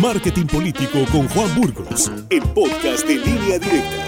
Marketing 0.00 0.46
Político 0.46 1.04
con 1.12 1.28
Juan 1.28 1.54
Burgos, 1.54 2.10
el 2.30 2.42
podcast 2.42 3.06
de 3.06 3.16
línea 3.16 3.58
directa. 3.58 4.04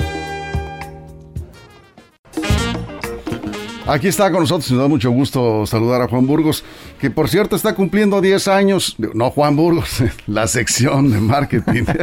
Aquí 3.86 4.08
está 4.08 4.30
con 4.30 4.40
nosotros, 4.40 4.70
nos 4.70 4.80
da 4.80 4.88
mucho 4.88 5.10
gusto 5.10 5.66
saludar 5.66 6.00
a 6.00 6.08
Juan 6.08 6.26
Burgos, 6.26 6.64
que 6.98 7.10
por 7.10 7.28
cierto 7.28 7.54
está 7.54 7.74
cumpliendo 7.74 8.22
10 8.22 8.48
años, 8.48 8.96
no 9.12 9.30
Juan 9.30 9.56
Burgos, 9.56 10.02
la 10.26 10.46
sección 10.46 11.10
de 11.10 11.20
marketing. 11.20 11.84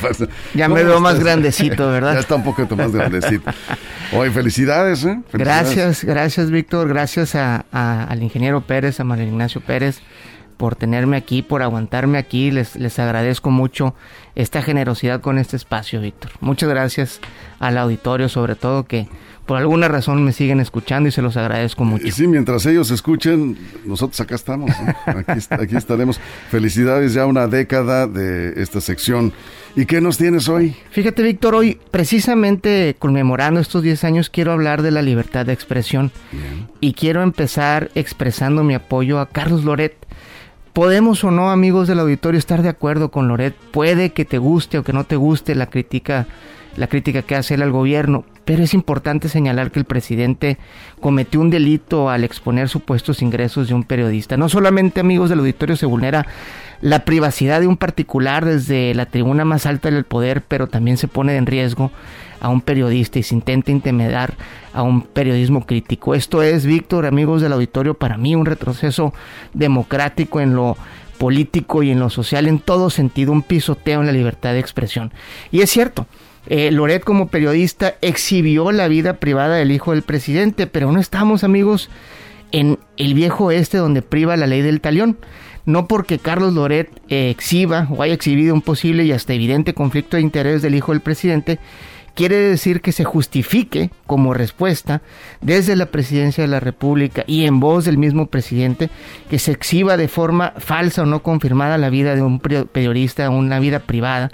Pues, 0.00 0.24
ya 0.54 0.68
me 0.68 0.84
veo 0.84 1.00
más 1.00 1.18
grandecito, 1.18 1.90
¿verdad? 1.90 2.14
Ya 2.14 2.20
está 2.20 2.34
un 2.34 2.44
poquito 2.44 2.76
más 2.76 2.92
grandecito. 2.92 3.50
Hoy, 4.12 4.28
felicidades, 4.30 5.04
¿eh? 5.04 5.18
Gracias, 5.32 6.04
gracias 6.04 6.50
Víctor, 6.50 6.88
gracias 6.88 7.34
al 7.34 8.22
ingeniero 8.22 8.60
Pérez, 8.60 9.00
a 9.00 9.04
María 9.04 9.24
Ignacio 9.24 9.62
Pérez 9.62 10.02
por 10.58 10.76
tenerme 10.76 11.16
aquí, 11.16 11.40
por 11.40 11.62
aguantarme 11.62 12.18
aquí. 12.18 12.50
Les, 12.50 12.76
les 12.76 12.98
agradezco 12.98 13.50
mucho 13.50 13.94
esta 14.34 14.60
generosidad 14.60 15.22
con 15.22 15.38
este 15.38 15.56
espacio, 15.56 16.02
Víctor. 16.02 16.32
Muchas 16.40 16.68
gracias 16.68 17.20
al 17.58 17.78
auditorio, 17.78 18.28
sobre 18.28 18.54
todo 18.54 18.84
que 18.84 19.08
por 19.48 19.56
alguna 19.56 19.88
razón 19.88 20.22
me 20.22 20.32
siguen 20.32 20.60
escuchando 20.60 21.08
y 21.08 21.12
se 21.12 21.22
los 21.22 21.38
agradezco 21.38 21.82
mucho. 21.82 22.06
Y 22.06 22.10
sí, 22.10 22.26
mientras 22.26 22.66
ellos 22.66 22.90
escuchen, 22.90 23.56
nosotros 23.86 24.20
acá 24.20 24.34
estamos, 24.34 24.70
aquí, 25.06 25.74
estaremos. 25.74 26.20
Felicidades 26.50 27.14
ya 27.14 27.24
una 27.24 27.46
década 27.46 28.06
de 28.06 28.60
esta 28.60 28.82
sección. 28.82 29.32
¿Y 29.74 29.86
qué 29.86 30.02
nos 30.02 30.18
tienes 30.18 30.50
hoy? 30.50 30.76
Fíjate, 30.90 31.22
Víctor, 31.22 31.54
hoy 31.54 31.80
precisamente 31.90 32.94
conmemorando 32.98 33.58
estos 33.58 33.82
10 33.82 34.04
años 34.04 34.28
quiero 34.28 34.52
hablar 34.52 34.82
de 34.82 34.90
la 34.90 35.00
libertad 35.00 35.46
de 35.46 35.54
expresión 35.54 36.12
y 36.80 36.92
quiero 36.92 37.22
empezar 37.22 37.90
expresando 37.94 38.64
mi 38.64 38.74
apoyo 38.74 39.18
a 39.18 39.30
Carlos 39.30 39.64
Loret. 39.64 39.96
Podemos 40.72 41.24
o 41.24 41.30
no, 41.30 41.50
amigos 41.50 41.88
del 41.88 42.00
auditorio, 42.00 42.38
estar 42.38 42.62
de 42.62 42.68
acuerdo 42.68 43.10
con 43.10 43.28
Loret. 43.28 43.54
Puede 43.54 44.10
que 44.10 44.24
te 44.24 44.38
guste 44.38 44.78
o 44.78 44.84
que 44.84 44.92
no 44.92 45.04
te 45.04 45.16
guste 45.16 45.54
la 45.54 45.66
crítica 45.66 46.26
la 46.78 46.86
crítica 46.86 47.22
que 47.22 47.34
hace 47.34 47.54
él 47.54 47.62
al 47.62 47.72
gobierno, 47.72 48.24
pero 48.44 48.62
es 48.62 48.72
importante 48.72 49.28
señalar 49.28 49.70
que 49.70 49.80
el 49.80 49.84
presidente 49.84 50.58
cometió 51.00 51.40
un 51.40 51.50
delito 51.50 52.08
al 52.08 52.24
exponer 52.24 52.68
supuestos 52.68 53.20
ingresos 53.20 53.68
de 53.68 53.74
un 53.74 53.84
periodista. 53.84 54.36
No 54.36 54.48
solamente, 54.48 55.00
amigos 55.00 55.28
del 55.28 55.40
auditorio, 55.40 55.76
se 55.76 55.86
vulnera 55.86 56.26
la 56.80 57.04
privacidad 57.04 57.60
de 57.60 57.66
un 57.66 57.76
particular 57.76 58.44
desde 58.44 58.94
la 58.94 59.06
tribuna 59.06 59.44
más 59.44 59.66
alta 59.66 59.90
del 59.90 60.04
poder, 60.04 60.42
pero 60.46 60.66
también 60.66 60.96
se 60.96 61.08
pone 61.08 61.36
en 61.36 61.46
riesgo 61.46 61.90
a 62.40 62.48
un 62.48 62.60
periodista 62.60 63.18
y 63.18 63.22
se 63.22 63.34
intenta 63.34 63.70
intimidar 63.72 64.34
a 64.72 64.82
un 64.82 65.02
periodismo 65.02 65.66
crítico. 65.66 66.14
Esto 66.14 66.42
es, 66.42 66.66
Víctor, 66.66 67.06
amigos 67.06 67.42
del 67.42 67.52
auditorio, 67.52 67.94
para 67.94 68.16
mí 68.16 68.34
un 68.34 68.46
retroceso 68.46 69.12
democrático 69.54 70.40
en 70.40 70.54
lo 70.54 70.76
político 71.18 71.82
y 71.82 71.90
en 71.90 71.98
lo 71.98 72.10
social, 72.10 72.46
en 72.46 72.60
todo 72.60 72.90
sentido, 72.90 73.32
un 73.32 73.42
pisoteo 73.42 74.00
en 74.00 74.06
la 74.06 74.12
libertad 74.12 74.52
de 74.52 74.60
expresión. 74.60 75.12
Y 75.50 75.62
es 75.62 75.70
cierto, 75.70 76.06
eh, 76.46 76.70
Loret 76.70 77.02
como 77.02 77.26
periodista 77.26 77.96
exhibió 78.00 78.70
la 78.70 78.86
vida 78.88 79.14
privada 79.14 79.56
del 79.56 79.72
hijo 79.72 79.92
del 79.92 80.02
presidente, 80.02 80.68
pero 80.68 80.92
no 80.92 81.00
estamos 81.00 81.42
amigos 81.42 81.90
en 82.52 82.78
el 82.96 83.14
viejo 83.14 83.50
este 83.50 83.78
donde 83.78 84.00
priva 84.00 84.36
la 84.36 84.46
ley 84.46 84.62
del 84.62 84.80
talión. 84.80 85.18
No 85.68 85.86
porque 85.86 86.18
Carlos 86.18 86.54
Loret 86.54 86.88
eh, 87.10 87.28
exhiba 87.28 87.88
o 87.90 88.02
haya 88.02 88.14
exhibido 88.14 88.54
un 88.54 88.62
posible 88.62 89.04
y 89.04 89.12
hasta 89.12 89.34
evidente 89.34 89.74
conflicto 89.74 90.16
de 90.16 90.22
interés 90.22 90.62
del 90.62 90.74
hijo 90.74 90.92
del 90.92 91.02
presidente, 91.02 91.58
quiere 92.14 92.36
decir 92.36 92.80
que 92.80 92.90
se 92.90 93.04
justifique 93.04 93.90
como 94.06 94.32
respuesta 94.32 95.02
desde 95.42 95.76
la 95.76 95.84
presidencia 95.84 96.42
de 96.42 96.48
la 96.48 96.58
República 96.58 97.22
y 97.26 97.44
en 97.44 97.60
voz 97.60 97.84
del 97.84 97.98
mismo 97.98 98.28
presidente 98.28 98.88
que 99.28 99.38
se 99.38 99.52
exhiba 99.52 99.98
de 99.98 100.08
forma 100.08 100.54
falsa 100.56 101.02
o 101.02 101.04
no 101.04 101.22
confirmada 101.22 101.76
la 101.76 101.90
vida 101.90 102.14
de 102.14 102.22
un 102.22 102.40
periodista, 102.40 103.28
una 103.28 103.60
vida 103.60 103.80
privada, 103.80 104.30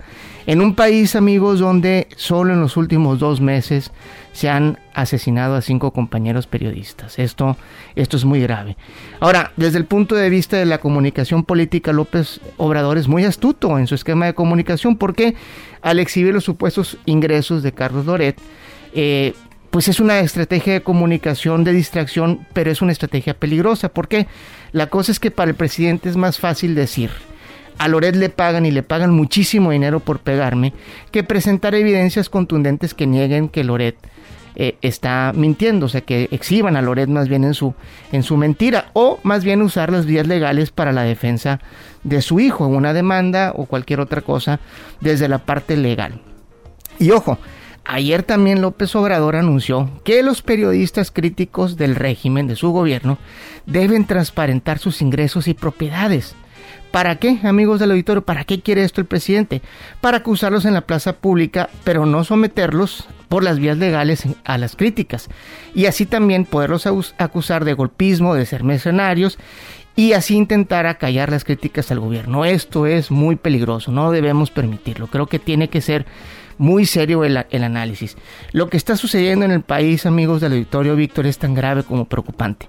en 0.46 0.60
un 0.60 0.76
país, 0.76 1.16
amigos, 1.16 1.58
donde 1.58 2.06
solo 2.14 2.52
en 2.52 2.60
los 2.60 2.76
últimos 2.76 3.18
dos 3.18 3.40
meses 3.40 3.90
se 4.34 4.50
han 4.50 4.78
asesinado 4.92 5.54
a 5.54 5.62
cinco 5.62 5.92
compañeros 5.92 6.46
periodistas. 6.48 7.18
Esto, 7.18 7.56
esto 7.94 8.16
es 8.16 8.24
muy 8.24 8.40
grave. 8.40 8.76
Ahora, 9.20 9.52
desde 9.56 9.78
el 9.78 9.86
punto 9.86 10.16
de 10.16 10.28
vista 10.28 10.56
de 10.56 10.66
la 10.66 10.78
comunicación 10.78 11.44
política, 11.44 11.92
López 11.92 12.40
Obrador 12.56 12.98
es 12.98 13.06
muy 13.06 13.24
astuto 13.24 13.78
en 13.78 13.86
su 13.86 13.94
esquema 13.94 14.26
de 14.26 14.34
comunicación 14.34 14.96
porque 14.96 15.36
al 15.82 16.00
exhibir 16.00 16.34
los 16.34 16.44
supuestos 16.44 16.98
ingresos 17.06 17.62
de 17.62 17.72
Carlos 17.72 18.06
Loret, 18.06 18.36
eh, 18.92 19.34
pues 19.70 19.86
es 19.86 20.00
una 20.00 20.18
estrategia 20.18 20.72
de 20.72 20.82
comunicación 20.82 21.62
de 21.62 21.72
distracción, 21.72 22.44
pero 22.52 22.72
es 22.72 22.82
una 22.82 22.92
estrategia 22.92 23.34
peligrosa. 23.34 23.88
porque 23.88 24.26
La 24.72 24.88
cosa 24.88 25.12
es 25.12 25.20
que 25.20 25.30
para 25.30 25.50
el 25.50 25.56
presidente 25.56 26.08
es 26.08 26.16
más 26.16 26.40
fácil 26.40 26.74
decir, 26.74 27.10
a 27.78 27.86
Loret 27.86 28.16
le 28.16 28.30
pagan 28.30 28.66
y 28.66 28.72
le 28.72 28.82
pagan 28.82 29.12
muchísimo 29.12 29.70
dinero 29.70 30.00
por 30.00 30.18
pegarme, 30.18 30.72
que 31.12 31.22
presentar 31.22 31.76
evidencias 31.76 32.28
contundentes 32.28 32.94
que 32.94 33.06
nieguen 33.06 33.48
que 33.48 33.62
Loret 33.62 33.96
eh, 34.56 34.76
está 34.82 35.32
mintiendo, 35.34 35.86
o 35.86 35.88
sea, 35.88 36.02
que 36.02 36.28
exhiban 36.30 36.76
a 36.76 36.82
Loret 36.82 37.08
más 37.08 37.28
bien 37.28 37.44
en 37.44 37.54
su, 37.54 37.74
en 38.12 38.22
su 38.22 38.36
mentira, 38.36 38.90
o 38.92 39.18
más 39.22 39.44
bien 39.44 39.62
usar 39.62 39.90
las 39.90 40.06
vías 40.06 40.26
legales 40.26 40.70
para 40.70 40.92
la 40.92 41.02
defensa 41.02 41.60
de 42.04 42.22
su 42.22 42.38
hijo, 42.40 42.66
una 42.66 42.92
demanda 42.92 43.52
o 43.56 43.66
cualquier 43.66 44.00
otra 44.00 44.20
cosa 44.20 44.60
desde 45.00 45.28
la 45.28 45.38
parte 45.38 45.76
legal. 45.76 46.20
Y 46.98 47.10
ojo, 47.10 47.38
ayer 47.84 48.22
también 48.22 48.62
López 48.62 48.94
Obrador 48.94 49.36
anunció 49.36 49.90
que 50.04 50.22
los 50.22 50.42
periodistas 50.42 51.10
críticos 51.10 51.76
del 51.76 51.96
régimen 51.96 52.46
de 52.46 52.56
su 52.56 52.70
gobierno 52.70 53.18
deben 53.66 54.06
transparentar 54.06 54.78
sus 54.78 55.02
ingresos 55.02 55.48
y 55.48 55.54
propiedades. 55.54 56.36
¿Para 56.94 57.16
qué, 57.16 57.40
amigos 57.42 57.80
del 57.80 57.90
auditorio? 57.90 58.24
¿Para 58.24 58.44
qué 58.44 58.60
quiere 58.60 58.84
esto 58.84 59.00
el 59.00 59.08
presidente? 59.08 59.62
Para 60.00 60.18
acusarlos 60.18 60.64
en 60.64 60.74
la 60.74 60.82
plaza 60.82 61.14
pública, 61.14 61.68
pero 61.82 62.06
no 62.06 62.22
someterlos 62.22 63.08
por 63.34 63.42
las 63.42 63.58
vías 63.58 63.76
legales 63.78 64.28
a 64.44 64.58
las 64.58 64.76
críticas. 64.76 65.28
Y 65.74 65.86
así 65.86 66.06
también 66.06 66.44
poderlos 66.44 66.86
acusar 67.18 67.64
de 67.64 67.72
golpismo, 67.72 68.36
de 68.36 68.46
ser 68.46 68.62
mercenarios 68.62 69.38
y 69.96 70.12
así 70.12 70.36
intentar 70.36 70.86
acallar 70.86 71.32
las 71.32 71.42
críticas 71.42 71.90
al 71.90 71.98
gobierno. 71.98 72.44
Esto 72.44 72.86
es 72.86 73.10
muy 73.10 73.34
peligroso, 73.34 73.90
no 73.90 74.12
debemos 74.12 74.52
permitirlo. 74.52 75.08
Creo 75.08 75.26
que 75.26 75.40
tiene 75.40 75.66
que 75.66 75.80
ser 75.80 76.06
muy 76.58 76.86
serio 76.86 77.24
el, 77.24 77.36
análisis. 77.36 78.16
Lo 78.52 78.70
que 78.70 78.76
está 78.76 78.96
sucediendo 78.96 79.44
en 79.44 79.50
el 79.50 79.62
país, 79.62 80.06
amigos 80.06 80.40
del 80.40 80.52
auditorio 80.52 80.94
Víctor, 80.94 81.26
es 81.26 81.38
tan 81.38 81.54
grave 81.54 81.82
como 81.82 82.04
preocupante 82.04 82.68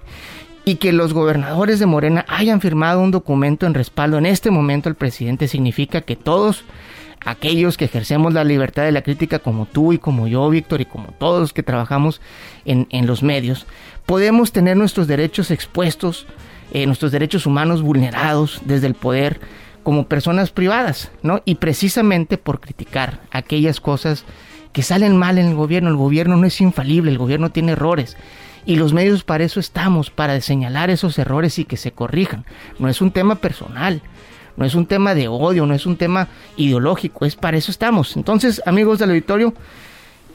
y 0.64 0.74
que 0.74 0.92
los 0.92 1.12
gobernadores 1.12 1.78
de 1.78 1.86
Morena 1.86 2.24
hayan 2.26 2.60
firmado 2.60 3.02
un 3.02 3.12
documento 3.12 3.66
en 3.66 3.74
respaldo 3.74 4.18
en 4.18 4.26
este 4.26 4.50
momento 4.50 4.88
al 4.88 4.96
presidente 4.96 5.46
significa 5.46 6.00
que 6.00 6.16
todos 6.16 6.64
aquellos 7.24 7.76
que 7.76 7.86
ejercemos 7.86 8.32
la 8.32 8.44
libertad 8.44 8.84
de 8.84 8.92
la 8.92 9.02
crítica 9.02 9.38
como 9.38 9.66
tú 9.66 9.92
y 9.92 9.98
como 9.98 10.28
yo, 10.28 10.48
Víctor, 10.48 10.80
y 10.80 10.84
como 10.84 11.08
todos 11.18 11.40
los 11.40 11.52
que 11.52 11.62
trabajamos 11.62 12.20
en, 12.64 13.06
los 13.06 13.22
medios, 13.22 13.66
podemos 14.04 14.52
tener 14.52 14.76
nuestros 14.76 15.06
derechos 15.06 15.50
expuestos, 15.50 16.26
eh, 16.72 16.86
nuestros 16.86 17.12
derechos 17.12 17.46
humanos 17.46 17.82
vulnerados 17.82 18.60
desde 18.64 18.86
el 18.86 18.94
poder 18.94 19.40
como 19.82 20.08
personas 20.08 20.50
privadas, 20.50 21.10
¿no? 21.22 21.42
Y 21.44 21.56
precisamente 21.56 22.38
por 22.38 22.60
criticar 22.60 23.20
aquellas 23.30 23.80
cosas 23.80 24.24
que 24.72 24.82
salen 24.82 25.16
mal 25.16 25.38
en 25.38 25.46
el 25.46 25.54
gobierno. 25.54 25.88
El 25.88 25.96
gobierno 25.96 26.36
no 26.36 26.46
es 26.46 26.60
infalible, 26.60 27.10
el 27.10 27.18
gobierno 27.18 27.50
tiene 27.50 27.72
errores 27.72 28.16
y 28.66 28.76
los 28.76 28.92
medios 28.92 29.22
para 29.22 29.44
eso 29.44 29.60
estamos, 29.60 30.10
para 30.10 30.38
señalar 30.40 30.90
esos 30.90 31.18
errores 31.18 31.58
y 31.58 31.64
que 31.64 31.76
se 31.76 31.92
corrijan. 31.92 32.44
No 32.78 32.88
es 32.88 33.00
un 33.00 33.12
tema 33.12 33.36
personal, 33.36 34.02
no 34.56 34.64
es 34.64 34.74
un 34.74 34.86
tema 34.86 35.14
de 35.14 35.28
odio, 35.28 35.66
no 35.66 35.74
es 35.74 35.86
un 35.86 35.96
tema 35.96 36.28
ideológico, 36.56 37.24
es 37.24 37.36
para 37.36 37.56
eso 37.56 37.70
estamos. 37.70 38.16
Entonces, 38.16 38.62
amigos 38.66 38.98
del 38.98 39.10
auditorio, 39.10 39.54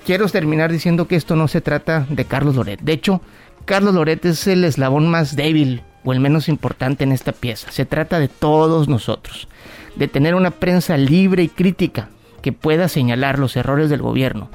quiero 0.06 0.28
terminar 0.30 0.72
diciendo 0.72 1.08
que 1.08 1.16
esto 1.16 1.36
no 1.36 1.48
se 1.48 1.62
trata 1.62 2.06
de 2.10 2.26
Carlos 2.26 2.56
Loret. 2.56 2.82
De 2.82 2.94
hecho, 2.94 3.22
Carlos 3.66 3.94
Loret 3.94 4.26
es 4.26 4.48
el 4.48 4.64
eslabón 4.64 5.08
más 5.08 5.36
débil 5.36 5.84
o 6.04 6.14
el 6.14 6.20
menos 6.20 6.50
importante 6.50 7.04
en 7.04 7.12
esta 7.12 7.32
pieza. 7.32 7.72
Se 7.72 7.86
trata 7.86 8.20
de 8.20 8.28
todos 8.28 8.88
nosotros, 8.88 9.48
de 9.96 10.08
tener 10.08 10.36
una 10.36 10.52
prensa 10.52 10.98
libre 10.98 11.44
y 11.44 11.50
crítica 11.50 12.10
que 12.42 12.52
pueda 12.52 12.88
señalar 12.88 13.40
los 13.40 13.56
errores 13.56 13.90
del 13.90 14.02
gobierno, 14.02 14.50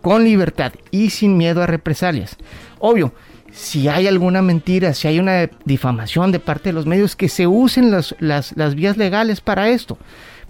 con 0.00 0.24
libertad 0.24 0.72
y 0.90 1.10
sin 1.10 1.36
miedo 1.36 1.62
a 1.62 1.66
represalias. 1.66 2.36
Obvio, 2.78 3.12
si 3.56 3.88
hay 3.88 4.06
alguna 4.06 4.42
mentira, 4.42 4.92
si 4.92 5.08
hay 5.08 5.18
una 5.18 5.48
difamación 5.64 6.30
de 6.30 6.38
parte 6.38 6.68
de 6.68 6.72
los 6.74 6.84
medios, 6.84 7.16
que 7.16 7.30
se 7.30 7.46
usen 7.46 7.90
las, 7.90 8.14
las, 8.20 8.74
vías 8.74 8.98
legales 8.98 9.40
para 9.40 9.70
esto. 9.70 9.96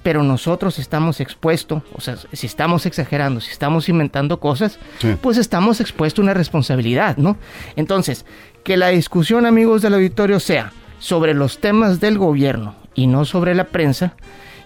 Pero 0.02 0.24
nosotros 0.24 0.78
estamos 0.80 1.20
expuestos, 1.20 1.82
o 1.92 2.00
sea, 2.00 2.16
si 2.32 2.46
estamos 2.46 2.84
exagerando, 2.84 3.40
si 3.40 3.52
estamos 3.52 3.88
inventando 3.88 4.40
cosas, 4.40 4.78
pues 5.20 5.38
estamos 5.38 5.80
expuestos 5.80 6.20
a 6.20 6.22
una 6.24 6.34
responsabilidad, 6.34 7.16
¿no? 7.16 7.36
Entonces, 7.76 8.24
que 8.64 8.76
la 8.76 8.88
discusión, 8.88 9.46
amigos 9.46 9.82
del 9.82 9.94
auditorio, 9.94 10.38
sea 10.40 10.72
sobre 10.98 11.32
los 11.32 11.58
temas 11.60 12.00
del 12.00 12.18
gobierno 12.18 12.74
y 12.94 13.06
no 13.06 13.24
sobre 13.24 13.54
la 13.54 13.64
prensa. 13.64 14.14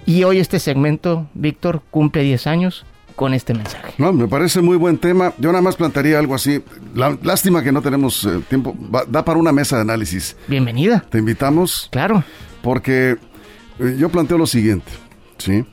Y 0.07 0.25
hoy 0.25 0.39
este 0.41 0.59
segmento, 0.59 1.27
Víctor, 1.35 1.83
cumple 1.91 2.23
10 2.23 2.47
años 2.47 2.87
con 3.21 3.35
este 3.35 3.53
mensaje. 3.53 3.93
No, 3.99 4.15
me 4.15 4.27
parece 4.29 4.63
muy 4.63 4.79
buen 4.79 4.97
tema. 4.97 5.35
Yo 5.37 5.53
nada 5.53 5.61
más 5.61 5.77
plantearía 5.77 6.19
algo 6.19 6.35
así. 6.35 6.63
lástima 6.95 7.63
que 7.63 7.71
no 7.71 7.83
tenemos 7.83 8.25
eh, 8.25 8.41
tiempo. 8.49 8.75
da 9.09 9.23
para 9.27 9.39
una 9.39 9.53
mesa 9.53 9.77
de 9.77 9.83
análisis. 9.83 10.39
Bienvenida. 10.49 11.05
Te 11.11 11.19
invitamos. 11.19 11.91
Claro. 11.93 12.25
Porque 12.63 13.19
eh, 13.79 13.97
yo 13.99 14.09
planteo 14.09 14.39
lo 14.39 14.47
siguiente. 14.47 14.91
Sí. 15.37 15.67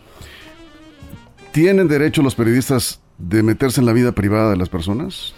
¿Tienen 1.54 1.88
derecho 1.88 2.22
los 2.22 2.36
periodistas 2.36 3.00
de 3.18 3.42
meterse 3.44 3.80
en 3.80 3.86
la 3.86 3.94
vida 3.94 4.12
privada 4.12 4.50
de 4.50 4.58
las 4.58 4.68
personas? 4.68 5.34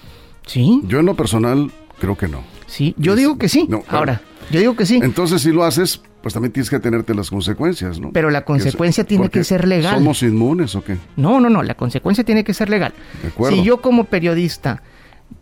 Sí. 0.47 0.81
Yo 0.85 1.01
en 1.01 1.05
lo 1.05 1.13
personal 1.13 1.69
creo 1.99 2.17
que 2.17 2.27
no. 2.27 2.41
Sí, 2.65 2.95
yo 2.97 3.15
digo 3.15 3.37
que 3.37 3.49
sí. 3.49 3.67
No. 3.69 3.83
Ahora, 3.87 4.23
yo 4.51 4.59
digo 4.59 4.75
que 4.75 4.85
sí. 4.85 4.99
Entonces, 5.01 5.41
si 5.41 5.51
lo 5.51 5.63
haces, 5.63 6.01
pues 6.21 6.33
también 6.33 6.51
tienes 6.51 6.69
que 6.69 6.79
tenerte 6.79 7.13
las 7.13 7.29
consecuencias, 7.29 7.99
¿no? 7.99 8.11
Pero 8.11 8.29
la 8.29 8.45
consecuencia 8.45 9.03
tiene 9.03 9.29
que 9.29 9.43
ser 9.43 9.67
legal. 9.67 9.95
¿Somos 9.95 10.23
inmunes 10.23 10.75
o 10.75 10.83
qué? 10.83 10.97
No, 11.15 11.39
no, 11.39 11.49
no, 11.49 11.63
la 11.63 11.75
consecuencia 11.75 12.23
tiene 12.23 12.43
que 12.43 12.53
ser 12.53 12.69
legal. 12.69 12.93
De 13.21 13.29
acuerdo. 13.29 13.55
Si 13.55 13.63
yo 13.63 13.81
como 13.81 14.05
periodista 14.05 14.81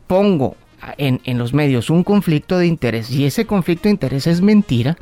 pongo 0.07 0.55
en, 0.97 1.21
en 1.23 1.37
los 1.37 1.53
medios 1.53 1.89
un 1.89 2.03
conflicto 2.03 2.57
de 2.57 2.67
interés 2.67 3.09
y 3.11 3.25
ese 3.25 3.45
conflicto 3.45 3.83
de 3.83 3.91
interés 3.91 4.27
es 4.27 4.41
mentira, 4.41 4.97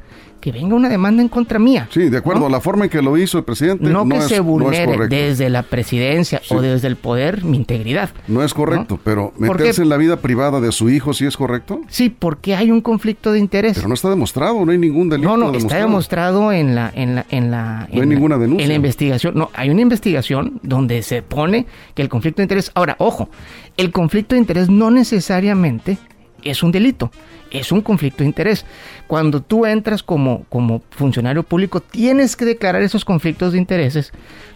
que 0.45 0.51
venga 0.51 0.75
una 0.75 0.89
demanda 0.89 1.23
en 1.23 1.27
contra 1.27 1.57
mía. 1.57 1.87
Sí, 1.91 2.07
de 2.07 2.17
acuerdo. 2.17 2.41
¿no? 2.41 2.49
La 2.49 2.61
forma 2.61 2.83
en 2.85 2.91
que 2.91 3.01
lo 3.01 3.17
hizo 3.17 3.39
el 3.39 3.43
presidente 3.45 3.89
No, 3.89 4.07
que 4.07 4.17
es, 4.17 4.25
se 4.27 4.39
vulnere 4.41 5.07
desde 5.07 5.49
la 5.49 5.63
presidencia 5.63 6.39
Sí. 6.43 6.53
o 6.53 6.61
desde 6.61 6.87
el 6.87 6.97
poder 6.97 7.43
mi 7.43 7.57
integridad. 7.57 8.11
No 8.27 8.43
es 8.43 8.53
correcto, 8.53 8.99
pero 9.03 9.31
¿Por 9.31 9.57
meterse 9.57 9.81
en 9.81 9.89
la 9.89 9.97
vida 9.97 10.17
privada 10.17 10.61
de 10.61 10.71
su 10.71 10.87
hijo 10.91 11.15
sí 11.15 11.25
es 11.25 11.35
correcto. 11.35 11.81
Sí, 11.87 12.09
porque 12.11 12.53
hay 12.55 12.69
un 12.69 12.81
conflicto 12.81 13.31
de 13.31 13.39
interés. 13.39 13.73
Pero 13.75 13.87
no 13.87 13.95
está 13.95 14.11
demostrado, 14.11 14.63
no 14.63 14.71
hay 14.71 14.77
ningún 14.77 15.09
delito 15.09 15.35
No, 15.35 15.51
no, 15.51 15.57
está 15.57 15.77
demostrado. 15.77 16.51
en 16.51 16.75
la, 16.75 16.91
en 16.93 17.15
la, 17.15 17.25
en 17.31 17.49
la, 17.49 17.87
No 17.91 17.93
hay 17.93 17.99
la- 18.01 18.05
ninguna 18.05 18.37
denuncia. 18.37 18.63
En 18.65 18.69
la 18.69 18.75
investigación, 18.75 19.33
no, 19.35 19.49
hay 19.55 19.71
una 19.71 19.81
investigación 19.81 20.59
donde 20.61 21.01
se 21.01 21.23
pone 21.23 21.65
que 21.95 22.03
el 22.03 22.09
conflicto 22.09 22.41
de 22.41 22.43
interés. 22.43 22.69
Ahora, 22.75 22.95
ojo, 22.99 23.29
el 23.77 23.91
conflicto 23.91 24.35
de 24.35 24.41
interés 24.41 24.69
no 24.69 24.91
necesariamente 24.91 25.97
es 26.45 26.63
un 26.63 26.71
delito, 26.71 27.11
es 27.51 27.73
un 27.73 27.81
conflicto 27.81 28.19
de 28.19 28.27
interés. 28.27 28.65
Cuando 29.07 29.41
tú 29.41 29.65
entras 29.65 30.01
como, 30.03 30.45
como 30.47 30.81
funcionario 30.91 31.43
público, 31.43 31.81
tienes 31.81 32.37
que 32.37 32.45
declarar 32.45 32.81
esos 32.81 33.03
conflictos 33.03 33.51
de 33.51 33.57
intereses 33.57 34.13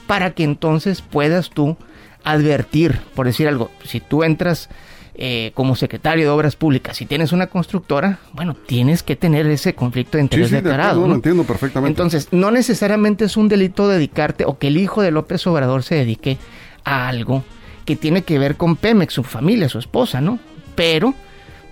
para 0.08 0.32
que 0.32 0.44
entonces 0.44 1.02
puedas 1.02 1.50
tú 1.50 1.76
advertir, 2.24 3.00
por 3.16 3.26
decir 3.26 3.48
algo, 3.48 3.72
si 3.84 4.00
tú 4.00 4.24
entras 4.24 4.70
eh, 5.16 5.52
como 5.54 5.76
secretario 5.76 6.24
de 6.24 6.30
Obras 6.30 6.56
Públicas 6.56 7.02
y 7.02 7.06
tienes 7.06 7.34
una 7.34 7.48
constructora, 7.48 8.20
bueno, 8.34 8.56
tienes 8.66 9.04
que 9.04 9.16
tener 9.18 9.46
ese 9.48 9.76
conflicto 9.76 10.18
de 10.18 10.24
interés 10.24 10.48
sí, 10.48 10.56
de 10.56 10.62
declarado. 10.62 10.92
acuerdo, 10.92 11.08
¿no? 11.08 11.10
lo 11.10 11.16
entiendo 11.16 11.44
perfectamente. 11.44 11.92
Entonces, 11.92 12.30
no 12.32 12.52
necesariamente 12.52 13.26
es 13.26 13.36
un 13.36 13.50
delito 13.50 13.90
dedicarte 13.90 14.46
o 14.46 14.58
que 14.58 14.68
el 14.68 14.78
hijo 14.78 15.02
de 15.02 15.12
López 15.12 15.46
Obrador 15.48 15.84
se 15.84 15.96
dedique 15.96 16.38
a 16.86 17.10
algo 17.10 17.44
que 17.84 17.96
tiene 17.96 18.22
que 18.22 18.40
ver 18.40 18.56
con 18.56 18.76
Pemex, 18.76 19.14
su 19.14 19.24
familia, 19.24 19.68
su 19.68 19.80
esposa, 19.80 20.22
¿no? 20.22 20.40
Pero, 20.76 21.14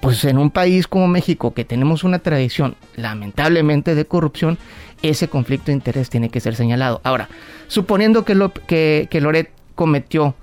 pues 0.01 0.23
en 0.25 0.37
un 0.37 0.49
país 0.51 0.87
como 0.87 1.07
México, 1.07 1.53
que 1.53 1.65
tenemos 1.65 2.03
una 2.03 2.19
tradición 2.19 2.75
lamentablemente 2.95 3.95
de 3.95 4.05
corrupción, 4.05 4.57
ese 5.01 5.27
conflicto 5.27 5.67
de 5.67 5.73
interés 5.73 6.09
tiene 6.09 6.29
que 6.29 6.39
ser 6.39 6.55
señalado. 6.55 7.01
Ahora, 7.03 7.29
suponiendo 7.67 8.25
que, 8.25 8.35
Lop- 8.35 8.59
que, 8.67 9.07
que 9.09 9.21
Loret 9.21 9.51
cometió 9.75 10.35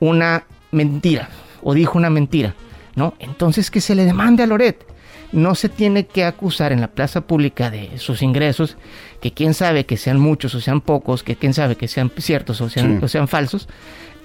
una 0.00 0.44
mentira 0.72 1.28
o 1.62 1.74
dijo 1.74 1.98
una 1.98 2.10
mentira, 2.10 2.54
¿no? 2.96 3.14
Entonces 3.18 3.70
que 3.70 3.80
se 3.80 3.94
le 3.94 4.04
demande 4.04 4.42
a 4.42 4.46
Loret. 4.46 4.86
No 5.32 5.54
se 5.54 5.68
tiene 5.68 6.06
que 6.06 6.24
acusar 6.24 6.72
en 6.72 6.80
la 6.80 6.88
plaza 6.88 7.20
pública 7.20 7.70
de 7.70 7.98
sus 7.98 8.20
ingresos, 8.20 8.76
que 9.22 9.30
quién 9.32 9.54
sabe 9.54 9.86
que 9.86 9.96
sean 9.96 10.18
muchos 10.18 10.56
o 10.56 10.60
sean 10.60 10.80
pocos, 10.80 11.22
que 11.22 11.36
quién 11.36 11.54
sabe 11.54 11.76
que 11.76 11.86
sean 11.86 12.10
ciertos 12.18 12.60
o 12.60 12.68
sean, 12.68 12.98
Sí. 12.98 13.04
o 13.04 13.06
sean 13.06 13.28
falsos. 13.28 13.68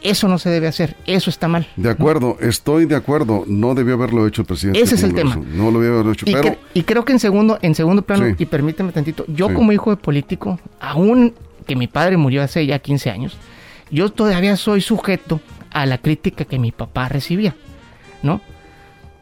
Eso 0.05 0.27
no 0.27 0.37
se 0.37 0.49
debe 0.49 0.67
hacer, 0.67 0.95
eso 1.05 1.29
está 1.29 1.47
mal. 1.47 1.67
De 1.75 1.89
acuerdo, 1.89 2.37
estoy 2.39 2.85
de 2.85 2.95
acuerdo. 2.95 3.43
No 3.47 3.73
debió 3.75 3.95
haberlo 3.95 4.27
hecho 4.27 4.41
el 4.43 4.47
presidente. 4.47 4.79
Ese 4.81 4.95
es 4.95 5.03
el 5.03 5.13
tema. 5.13 5.35
No 5.35 5.71
lo 5.71 5.79
debió 5.79 5.95
haberlo 5.95 6.11
hecho, 6.13 6.25
Y, 6.27 6.33
pero 6.33 6.49
cre- 6.49 6.57
y 6.73 6.83
creo 6.83 7.03
que 7.05 7.13
en 7.13 7.19
segundo, 7.19 7.57
en 7.61 7.73
segundo 7.75 8.01
plano, 8.03 8.25
Sí. 8.27 8.35
y 8.37 8.45
permíteme 8.45 8.91
tantito, 8.91 9.25
yo 9.27 9.47
Sí. 9.49 9.53
como 9.55 9.71
hijo 9.71 9.89
de 9.89 9.97
político, 9.97 10.59
aún 10.79 11.33
que 11.65 11.75
mi 11.75 11.87
padre 11.87 12.17
murió 12.17 12.43
hace 12.43 12.65
ya 12.65 12.77
15 12.79 13.09
años, 13.09 13.35
yo 13.89 14.09
todavía 14.11 14.55
soy 14.57 14.81
sujeto 14.81 15.41
a 15.71 15.85
la 15.85 15.97
crítica 15.97 16.45
que 16.45 16.59
mi 16.59 16.71
papá 16.71 17.09
recibía, 17.09 17.55
¿no? 18.23 18.41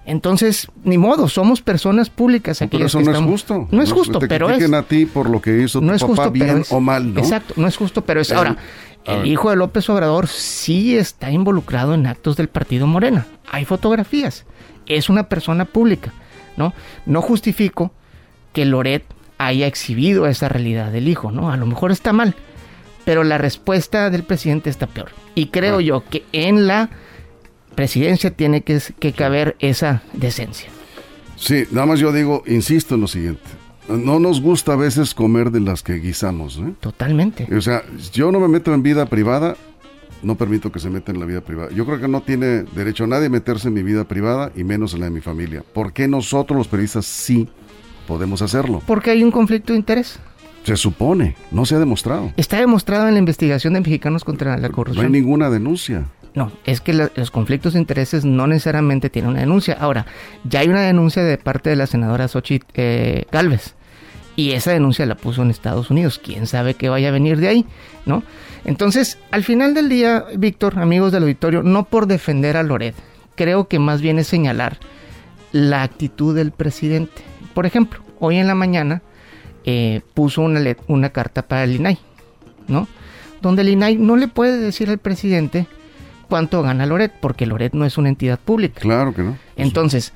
Entonces, 0.06 0.68
ni 0.84 0.98
modo, 0.98 1.30
somos 1.30 1.62
personas 1.62 2.10
públicas 2.10 2.58
pero 2.60 2.68
aquellas 2.68 2.88
eso 2.96 3.00
no 3.02 3.12
es 3.12 3.18
justo. 3.20 3.68
No 3.72 3.82
es 3.82 3.92
justo, 3.92 4.20
te 4.20 4.28
pero 4.28 4.50
es. 4.50 4.72
a 4.74 4.84
ti 4.84 5.06
por 5.06 5.30
lo 5.30 5.42
que 5.42 5.62
hizo 5.64 5.80
No 5.80 5.90
tu 5.90 5.94
es 5.96 6.02
papá 6.02 6.14
justo, 6.16 6.32
bien 6.32 6.48
pero 6.48 6.60
es. 6.60 6.72
o 6.72 6.80
mal, 6.82 7.14
¿no? 7.14 7.20
Exacto, 7.22 7.54
no 7.58 7.68
es 7.68 7.78
justo, 7.78 8.04
pero 8.04 8.20
es. 8.20 8.32
Ahora, 8.32 8.58
el 9.06 9.26
hijo 9.28 9.50
de 9.50 9.56
López 9.56 9.90
Obrador 9.90 10.28
sí 10.28 10.98
está 10.98 11.32
involucrado 11.32 11.94
en 11.94 12.06
actos 12.08 12.36
del 12.36 12.50
partido 12.50 12.86
Morena. 12.88 13.26
Hay 13.50 13.64
fotografías. 13.66 14.46
Es 14.86 15.10
una 15.10 15.30
persona 15.30 15.64
pública, 15.66 16.12
¿no? 16.58 16.74
No 17.06 17.22
justifico 17.22 17.92
que 18.52 18.66
Loret 18.66 19.06
haya 19.38 19.68
exhibido 19.68 20.28
esa 20.28 20.50
realidad 20.50 20.92
del 20.92 21.08
hijo, 21.08 21.32
¿no? 21.32 21.50
A 21.52 21.58
lo 21.58 21.66
mejor 21.66 21.92
está 21.92 22.12
mal, 22.14 22.36
pero 23.06 23.24
la 23.24 23.38
respuesta 23.38 24.10
del 24.10 24.24
presidente 24.24 24.70
está 24.70 24.88
peor. 24.88 25.10
Y 25.36 25.48
creo 25.48 25.78
Ah. 25.78 25.82
yo 25.82 26.04
que 26.10 26.24
en 26.34 26.68
la 26.68 26.90
presidencia 27.74 28.32
tiene 28.32 28.62
que, 28.62 28.80
que 29.00 29.14
caber 29.14 29.56
esa 29.60 30.02
decencia. 30.14 30.70
Sí, 31.36 31.66
nada 31.72 31.88
más 31.88 32.00
yo 32.00 32.12
digo, 32.14 32.44
insisto 32.48 32.96
en 32.96 33.02
lo 33.02 33.08
siguiente. 33.08 33.42
No 33.90 34.20
nos 34.20 34.40
gusta 34.42 34.74
a 34.74 34.76
veces 34.78 35.14
comer 35.14 35.52
de 35.52 35.60
las 35.60 35.84
que 35.84 35.96
guisamos, 35.96 36.58
¿eh? 36.58 36.74
Totalmente. 36.80 37.54
O 37.54 37.60
sea, 37.62 37.84
yo 38.14 38.32
no 38.32 38.40
me 38.40 38.48
meto 38.48 38.74
en 38.74 38.82
vida 38.82 39.06
privada, 39.08 39.58
no 40.22 40.36
permito 40.36 40.72
que 40.72 40.80
se 40.80 40.90
meta 40.90 41.12
en 41.12 41.20
la 41.20 41.26
vida 41.26 41.42
privada. 41.42 41.70
Yo 41.72 41.86
creo 41.86 42.00
que 42.00 42.08
no 42.08 42.22
tiene 42.22 42.64
derecho 42.76 43.06
nadie 43.08 43.26
a 43.26 43.30
meterse 43.30 43.68
en 43.68 43.74
mi 43.74 43.84
vida 43.84 44.06
privada 44.08 44.54
y 44.56 44.64
menos 44.64 44.94
en 44.94 45.02
la 45.02 45.08
de 45.08 45.12
mi 45.12 45.20
familia. 45.20 45.64
¿Por 45.74 45.92
qué 45.92 46.08
nosotros 46.08 46.58
los 46.58 46.70
periodistas 46.70 47.06
sí 47.06 47.50
podemos 48.08 48.42
hacerlo? 48.42 48.82
Porque 48.88 49.12
hay 49.12 49.22
un 49.22 49.32
conflicto 49.32 49.74
de 49.74 49.80
interés. 49.80 50.18
Se 50.64 50.78
supone, 50.78 51.36
no 51.52 51.66
se 51.66 51.76
ha 51.76 51.80
demostrado. 51.80 52.32
Está 52.38 52.58
demostrado 52.60 53.10
en 53.10 53.16
la 53.16 53.20
investigación 53.20 53.74
de 53.74 53.82
mexicanos 53.82 54.24
contra 54.24 54.56
la 54.58 54.70
No 54.70 54.74
corrupción. 54.74 55.06
hay 55.08 55.12
ninguna 55.12 55.50
denuncia. 55.50 56.06
No, 56.36 56.52
es 56.66 56.82
que 56.82 56.94
los 56.94 57.30
conflictos 57.30 57.74
de 57.74 57.80
intereses 57.80 58.26
no 58.26 58.48
necesariamente 58.48 59.10
tienen 59.10 59.32
una 59.32 59.42
denuncia. 59.42 59.78
Ahora, 59.80 60.08
ya 60.44 60.62
hay 60.62 60.68
una 60.68 60.82
denuncia 60.82 61.24
de 61.24 61.38
parte 61.38 61.70
de 61.70 61.76
la 61.76 61.86
senadora 61.86 62.28
Xochitl 62.28 62.66
eh, 62.74 63.26
Galvez. 63.32 63.76
Y 64.36 64.52
esa 64.54 64.72
denuncia 64.72 65.06
la 65.06 65.14
puso 65.14 65.44
en 65.44 65.52
Estados 65.52 65.92
Unidos. 65.92 66.20
¿Quién 66.24 66.48
sabe 66.48 66.74
qué 66.74 66.90
vaya 66.90 67.10
a 67.10 67.12
venir 67.12 67.38
de 67.38 67.50
ahí? 67.50 67.66
¿No? 68.08 68.24
Entonces, 68.66 69.20
al 69.30 69.44
final 69.44 69.76
del 69.76 69.90
día, 69.90 70.26
Víctor, 70.36 70.80
amigos 70.80 71.12
del 71.12 71.24
auditorio, 71.24 71.62
no 71.62 71.84
por 71.84 72.08
defender 72.08 72.58
a 72.58 72.64
Loret, 72.64 72.96
creo 73.36 73.68
que 73.68 73.78
más 73.78 74.02
bien 74.02 74.18
es 74.18 74.26
señalar 74.26 74.78
la 75.52 75.84
actitud 75.84 76.36
del 76.36 76.52
presidente. 76.52 77.22
Por 77.54 77.68
ejemplo, 77.68 78.00
hoy 78.20 78.38
en 78.38 78.48
la 78.48 78.56
mañana 78.56 79.04
eh, 79.66 80.02
puso 80.16 80.42
una, 80.42 80.62
una 80.88 81.10
carta 81.10 81.44
para 81.44 81.66
el 81.66 81.76
INAI, 81.76 82.00
¿no? 82.68 82.88
Donde 83.42 83.62
el 83.62 83.70
INAI 83.70 83.98
no 83.98 84.16
le 84.16 84.28
puede 84.28 84.58
decir 84.58 84.90
al 84.90 84.98
presidente 84.98 85.68
cuánto 86.28 86.62
gana 86.62 86.86
Loret, 86.86 87.12
porque 87.20 87.46
Loret 87.46 87.74
no 87.74 87.86
es 87.86 87.98
una 87.98 88.10
entidad 88.10 88.40
pública. 88.40 88.82
Claro 88.82 89.14
que 89.14 89.24
no. 89.24 89.38
Entonces, 89.56 90.14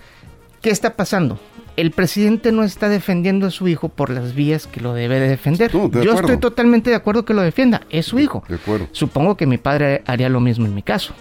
¿qué 0.61 0.69
está 0.69 0.95
pasando? 0.95 1.39
El 1.75 1.91
presidente 1.91 2.51
no 2.51 2.63
está 2.63 2.89
defendiendo 2.89 3.47
a 3.47 3.51
su 3.51 3.67
hijo 3.67 3.89
por 3.89 4.09
las 4.09 4.33
vías 4.33 4.65
que 4.65 4.81
lo 4.81 4.93
debe 4.93 5.19
de 5.19 5.27
defender. 5.27 5.73
No, 5.75 5.89
de 5.89 6.03
Yo 6.03 6.13
estoy 6.13 6.37
totalmente 6.37 6.89
de 6.89 6.95
acuerdo 6.95 7.23
que 7.23 7.35
lo 7.35 7.41
defienda, 7.41 7.81
es 7.89 8.07
su 8.07 8.19
hijo. 8.19 8.43
De 8.47 8.55
acuerdo. 8.55 8.87
Supongo 8.91 9.37
que 9.37 9.45
mi 9.45 9.57
padre 9.57 10.01
haría 10.07 10.29
lo 10.29 10.39
mismo 10.39 10.65
en 10.65 10.73
mi 10.73 10.81
caso, 10.81 11.13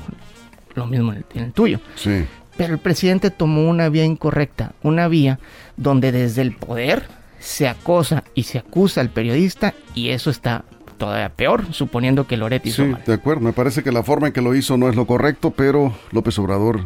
lo 0.74 0.86
mismo 0.86 1.12
en 1.12 1.18
el, 1.18 1.24
en 1.34 1.42
el 1.44 1.52
tuyo. 1.52 1.80
Sí. 1.94 2.24
Pero 2.56 2.72
el 2.72 2.78
presidente 2.78 3.30
tomó 3.30 3.68
una 3.68 3.90
vía 3.90 4.04
incorrecta, 4.04 4.72
una 4.82 5.08
vía 5.08 5.38
donde 5.76 6.10
desde 6.10 6.40
el 6.40 6.52
poder 6.56 7.04
se 7.38 7.68
acosa 7.68 8.24
y 8.34 8.44
se 8.44 8.58
acusa 8.58 9.00
al 9.00 9.10
periodista 9.10 9.74
y 9.94 10.08
eso 10.08 10.30
está 10.30 10.64
todavía 10.96 11.28
peor, 11.30 11.64
suponiendo 11.72 12.26
que 12.26 12.36
Loret 12.36 12.64
hizo 12.66 12.82
Sí, 12.84 12.88
mal. 12.90 13.02
de 13.06 13.14
acuerdo. 13.14 13.42
Me 13.42 13.52
parece 13.52 13.82
que 13.82 13.92
la 13.92 14.02
forma 14.02 14.26
en 14.28 14.32
que 14.32 14.40
lo 14.42 14.54
hizo 14.54 14.76
no 14.76 14.88
es 14.88 14.96
lo 14.96 15.06
correcto, 15.06 15.50
pero 15.52 15.94
López 16.12 16.38
Obrador 16.38 16.84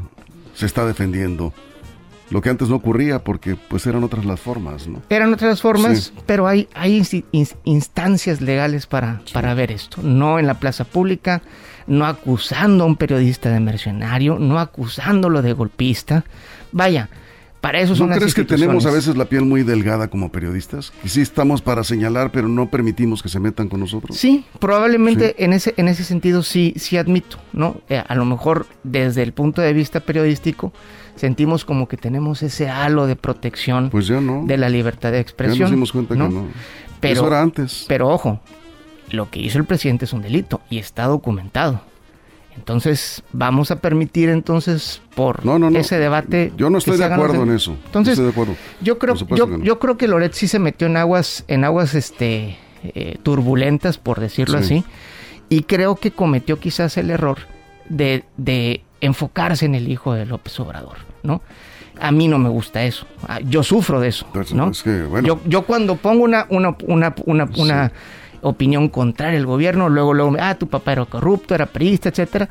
se 0.54 0.66
está 0.66 0.84
defendiendo. 0.86 1.52
Lo 2.30 2.40
que 2.42 2.48
antes 2.48 2.68
no 2.68 2.76
ocurría 2.76 3.24
porque 3.24 3.56
pues 3.56 3.86
eran 3.88 4.04
otras 4.04 4.24
las 4.24 4.38
formas, 4.38 4.86
¿no? 4.86 5.02
Eran 5.10 5.32
otras 5.32 5.60
formas, 5.60 5.98
Sí. 5.98 6.12
pero 6.26 6.46
hay, 6.46 6.68
hay 6.74 7.02
instancias 7.64 8.40
legales 8.40 8.86
para, 8.86 9.20
para 9.32 9.54
ver 9.54 9.72
esto. 9.72 10.00
No 10.02 10.38
en 10.38 10.46
la 10.46 10.54
plaza 10.54 10.84
pública, 10.84 11.42
no 11.88 12.06
acusando 12.06 12.84
a 12.84 12.86
un 12.86 12.94
periodista 12.96 13.50
de 13.50 13.58
mercenario, 13.58 14.38
no 14.38 14.60
acusándolo 14.60 15.42
de 15.42 15.52
golpista. 15.54 16.24
Vaya, 16.70 17.08
para 17.60 17.80
eso 17.80 17.94
son 17.94 18.06
¿No 18.08 18.10
las 18.10 18.18
crees 18.20 18.34
que 18.34 18.44
tenemos 18.44 18.86
a 18.86 18.90
veces 18.90 19.16
la 19.16 19.26
piel 19.26 19.42
muy 19.44 19.62
delgada 19.62 20.08
como 20.08 20.32
periodistas? 20.32 20.92
Que 21.02 21.08
sí 21.08 21.20
estamos 21.20 21.60
para 21.60 21.84
señalar, 21.84 22.30
pero 22.32 22.48
no 22.48 22.70
permitimos 22.70 23.22
que 23.22 23.28
se 23.28 23.38
metan 23.38 23.68
con 23.68 23.80
nosotros. 23.80 24.16
Sí, 24.16 24.44
probablemente 24.58 25.44
en 25.44 25.52
ese 25.52 25.74
en 25.76 25.88
ese 25.88 26.04
sentido 26.04 26.42
sí 26.42 26.72
sí 26.76 26.96
admito, 26.96 27.36
¿no? 27.52 27.80
Eh, 27.88 28.02
a 28.06 28.14
lo 28.14 28.24
mejor 28.24 28.66
desde 28.82 29.22
el 29.22 29.32
punto 29.32 29.60
de 29.60 29.72
vista 29.72 30.00
periodístico 30.00 30.72
sentimos 31.16 31.64
como 31.66 31.86
que 31.86 31.96
tenemos 31.98 32.42
ese 32.42 32.70
halo 32.70 33.06
de 33.06 33.14
protección 33.16 33.90
Pues 33.90 34.06
ya 34.06 34.20
no. 34.22 34.44
de 34.46 34.56
la 34.56 34.68
libertad 34.70 35.10
de 35.10 35.18
ya 35.18 35.22
expresión. 35.22 35.60
nos 35.62 35.70
dimos 35.70 35.92
cuenta 35.92 36.14
¿no? 36.14 36.28
que 36.28 36.34
no. 36.34 36.46
Pero, 37.00 37.14
Eso 37.14 37.26
era 37.26 37.42
antes. 37.42 37.84
pero 37.88 38.08
ojo, 38.08 38.40
lo 39.10 39.28
que 39.30 39.40
hizo 39.40 39.58
el 39.58 39.64
presidente 39.64 40.06
es 40.06 40.12
un 40.14 40.22
delito 40.22 40.60
y 40.70 40.78
está 40.78 41.04
documentado. 41.06 41.82
Entonces, 42.57 43.23
vamos 43.33 43.71
a 43.71 43.76
permitir 43.76 44.28
entonces 44.28 45.00
por 45.14 45.45
No, 45.47 45.59
no, 45.59 45.71
no. 45.71 45.78
ese 45.78 45.99
debate. 45.99 46.52
Yo 46.57 46.69
no 46.71 46.78
estoy 46.78 46.99
de 46.99 47.04
acuerdo 47.04 47.42
en 47.42 47.52
eso. 47.52 47.76
Entonces, 47.87 48.12
estoy 48.12 48.26
de 48.26 48.33
acuerdo. 48.33 48.54
yo 48.80 48.99
creo, 48.99 49.14
yo, 49.14 49.59
yo 49.62 49.78
creo 49.78 49.97
que 49.97 50.09
Loret 50.09 50.33
sí 50.35 50.47
se 50.49 50.59
metió 50.59 50.87
en 50.87 50.97
aguas, 50.97 51.45
en 51.49 51.64
aguas 51.64 51.95
este, 51.95 52.59
eh, 52.83 53.16
turbulentas, 53.23 53.99
por 53.99 54.21
decirlo 54.21 54.59
así, 54.59 54.85
y 55.49 55.62
creo 55.62 55.97
que 55.97 56.11
cometió 56.11 56.59
quizás 56.61 56.97
el 56.97 57.11
error 57.11 57.38
de, 57.88 58.25
de 58.37 58.83
enfocarse 59.00 59.64
en 59.66 59.75
el 59.75 59.88
hijo 59.88 60.12
de 60.12 60.26
López 60.26 60.59
Obrador, 60.61 60.99
¿no? 61.23 61.42
A 62.00 62.12
mí 62.12 62.28
no 62.28 62.38
me 62.38 62.49
gusta 62.49 62.83
eso. 62.85 63.07
Ah, 63.28 63.40
yo 63.40 63.62
sufro 63.62 64.00
de 64.00 64.09
eso, 64.09 64.26
Pues, 64.33 64.54
¿no? 64.54 64.71
es 64.71 64.83
que, 64.83 65.02
bueno. 65.02 65.26
yo, 65.26 65.40
yo 65.47 65.62
cuando 65.62 65.97
pongo 65.97 66.25
una, 66.25 66.47
una, 66.49 66.76
una, 66.87 67.14
una, 67.26 67.49
una 67.59 67.92
opinión 68.42 68.88
contraria 68.88 69.38
al 69.38 69.47
gobierno, 69.47 69.88
luego, 69.88 70.14
luego, 70.14 70.37
ah, 70.40 70.54
tu 70.54 70.68
papá 70.68 70.92
era 70.92 71.04
corrupto, 71.04 71.54
era 71.54 71.66
priista, 71.66 72.09
etcétera. 72.09 72.49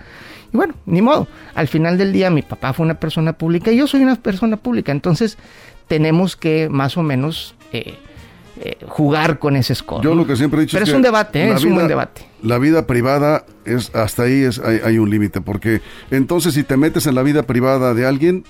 Y 0.51 0.57
bueno, 0.57 0.73
ni 0.85 1.01
modo. 1.01 1.27
Al 1.55 1.67
final 1.67 1.97
del 1.97 2.11
día, 2.11 2.29
mi 2.29 2.41
papá 2.41 2.73
fue 2.73 2.85
una 2.85 2.99
persona 2.99 3.33
pública 3.33 3.71
y 3.71 3.77
yo 3.77 3.87
soy 3.87 4.01
una 4.01 4.15
persona 4.15 4.57
pública. 4.57 4.91
Entonces, 4.91 5.37
tenemos 5.87 6.35
que 6.35 6.69
más 6.69 6.97
o 6.97 7.03
menos 7.03 7.55
eh, 7.71 7.95
eh, 8.61 8.77
jugar 8.87 9.39
con 9.39 9.55
ese 9.55 9.73
score. 9.75 10.03
Yo 10.03 10.15
lo 10.15 10.27
que 10.27 10.35
siempre 10.35 10.59
he 10.59 10.61
dicho 10.61 10.75
Pero 10.75 10.83
es 10.83 10.89
es 10.89 10.93
que 10.93 10.97
un 10.97 11.03
debate, 11.03 11.43
¿eh? 11.43 11.53
es 11.53 11.63
un 11.63 11.75
buen 11.75 11.87
debate. 11.87 12.25
La 12.41 12.57
vida 12.57 12.87
privada 12.87 13.45
es 13.65 13.93
hasta 13.95 14.23
ahí 14.23 14.43
es 14.43 14.59
hay, 14.59 14.81
hay 14.83 14.97
un 14.97 15.09
límite 15.09 15.41
porque 15.41 15.81
entonces 16.11 16.53
si 16.53 16.63
te 16.63 16.75
metes 16.75 17.05
en 17.07 17.15
la 17.15 17.23
vida 17.23 17.43
privada 17.43 17.93
de 17.93 18.05
alguien 18.05 18.43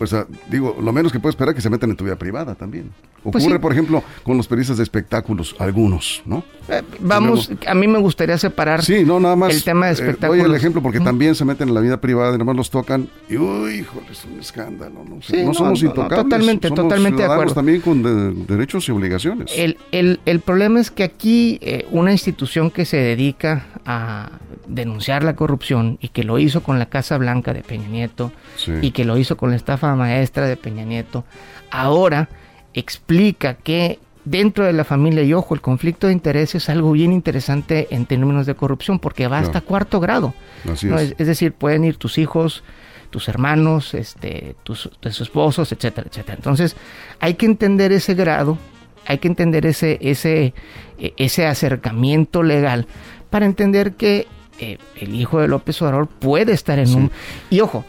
pues 0.00 0.14
ah, 0.14 0.26
digo 0.50 0.76
lo 0.80 0.92
menos 0.94 1.12
que 1.12 1.20
puedes 1.20 1.34
esperar 1.34 1.50
es 1.50 1.56
que 1.56 1.60
se 1.60 1.68
metan 1.68 1.90
en 1.90 1.96
tu 1.96 2.04
vida 2.04 2.16
privada 2.16 2.54
también. 2.54 2.90
Ocurre 3.22 3.32
Pues 3.32 3.44
sí. 3.44 3.58
por 3.58 3.70
ejemplo 3.72 4.02
con 4.22 4.38
los 4.38 4.48
periodistas 4.48 4.78
de 4.78 4.82
espectáculos 4.82 5.54
algunos, 5.58 6.22
¿no? 6.24 6.42
Eh, 6.70 6.80
vamos, 7.00 7.50
a 7.66 7.74
mí 7.74 7.86
me 7.86 7.98
gustaría 7.98 8.38
separar 8.38 8.82
Sí, 8.82 9.04
no, 9.04 9.20
nada 9.20 9.36
más. 9.36 9.54
el 9.54 9.62
tema 9.62 9.86
de 9.88 9.92
eh, 9.92 9.96
doy 9.96 10.04
espectáculos. 10.06 10.46
el 10.46 10.54
ejemplo 10.54 10.80
porque 10.80 11.00
también 11.00 11.34
se 11.34 11.44
meten 11.44 11.68
en 11.68 11.74
la 11.74 11.82
vida 11.82 12.00
privada 12.00 12.30
y 12.30 12.32
nada 12.32 12.44
más 12.44 12.56
los 12.56 12.70
tocan 12.70 13.08
y, 13.28 13.36
uy, 13.36 13.80
híjole, 13.80 14.06
es 14.10 14.24
un 14.24 14.40
escándalo. 14.40 15.04
No, 15.06 15.20
Sí, 15.20 15.36
no 15.36 15.48
no, 15.48 15.54
somos 15.54 15.82
intocables. 15.82 16.22
totalmente, 16.22 16.68
somos 16.68 16.82
totalmente 16.84 17.22
de 17.22 17.28
acuerdo. 17.30 17.52
también 17.54 17.82
con 17.82 18.02
de- 18.02 18.32
derechos 18.54 18.88
y 18.88 18.92
obligaciones. 18.92 19.52
El, 19.54 19.76
el- 19.92 20.20
el 20.24 20.40
problema 20.40 20.80
es 20.80 20.90
que 20.90 21.04
aquí 21.04 21.58
eh, 21.60 21.86
una 21.90 22.12
institución 22.12 22.70
que 22.70 22.86
se 22.86 22.96
dedica 22.96 23.66
a 23.84 24.30
denunciar 24.66 25.24
la 25.24 25.34
corrupción 25.36 25.98
y 26.00 26.08
que 26.08 26.22
lo 26.24 26.38
hizo 26.38 26.62
con 26.62 26.78
la 26.78 26.86
Casa 26.86 27.18
Blanca 27.18 27.52
de 27.52 27.62
Peña 27.62 27.88
Nieto 27.88 28.30
y 28.80 28.92
que 28.92 29.04
lo 29.04 29.18
hizo 29.18 29.36
con 29.36 29.50
la 29.50 29.56
estafa 29.56 29.89
maestra 29.96 30.46
de 30.46 30.56
Peña 30.56 30.84
Nieto, 30.84 31.24
ahora 31.70 32.28
explica 32.74 33.54
que 33.54 33.98
dentro 34.24 34.64
de 34.64 34.72
la 34.72 34.84
familia, 34.84 35.22
y 35.22 35.32
ojo, 35.32 35.54
el 35.54 35.60
conflicto 35.60 36.06
de 36.06 36.12
intereses 36.12 36.62
es 36.64 36.68
algo 36.68 36.92
bien 36.92 37.12
interesante 37.12 37.88
en 37.90 38.06
términos 38.06 38.46
de 38.46 38.54
corrupción 38.54 38.98
porque 38.98 39.26
va 39.28 39.38
hasta 39.38 39.60
cuarto 39.60 40.00
grado. 40.00 40.34
Así 40.70 40.86
¿no? 40.86 40.98
es. 40.98 41.14
Es, 41.18 41.26
decir, 41.26 41.52
pueden 41.52 41.84
ir 41.84 41.96
tus 41.96 42.18
hijos, 42.18 42.62
tus 43.10 43.28
hermanos, 43.28 43.94
este, 43.94 44.56
tus, 44.62 44.90
tus 45.00 45.20
esposos, 45.20 45.72
etcétera, 45.72 46.06
etcétera. 46.08 46.36
Entonces, 46.36 46.76
hay 47.18 47.34
que 47.34 47.46
entender 47.46 47.92
ese 47.92 48.14
grado, 48.14 48.58
hay 49.06 49.18
que 49.18 49.28
entender 49.28 49.66
ese, 49.66 49.98
ese, 50.00 50.54
eh, 50.98 51.14
ese 51.16 51.46
acercamiento 51.46 52.42
legal 52.42 52.86
para 53.30 53.46
entender 53.46 53.94
que 53.94 54.26
eh, 54.58 54.78
el 54.96 55.14
hijo 55.14 55.40
de 55.40 55.48
López 55.48 55.80
Obrador 55.82 56.06
puede 56.06 56.52
estar 56.52 56.78
en 56.78 56.86
Sí. 56.86 56.94
un... 56.94 57.10
Y 57.48 57.60
ojo, 57.60 57.84